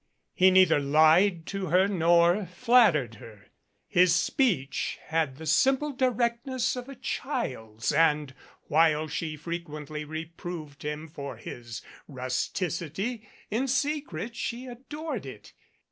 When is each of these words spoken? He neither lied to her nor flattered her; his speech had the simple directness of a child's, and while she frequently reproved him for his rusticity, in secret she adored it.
He 0.33 0.49
neither 0.49 0.79
lied 0.79 1.45
to 1.45 1.67
her 1.67 1.87
nor 1.87 2.47
flattered 2.47 3.17
her; 3.21 3.49
his 3.87 4.15
speech 4.15 4.97
had 5.05 5.35
the 5.37 5.45
simple 5.45 5.91
directness 5.91 6.75
of 6.75 6.89
a 6.89 6.95
child's, 6.95 7.91
and 7.91 8.33
while 8.67 9.07
she 9.07 9.37
frequently 9.37 10.03
reproved 10.03 10.81
him 10.81 11.07
for 11.07 11.37
his 11.37 11.83
rusticity, 12.07 13.29
in 13.51 13.67
secret 13.67 14.35
she 14.35 14.65
adored 14.65 15.27
it. 15.27 15.53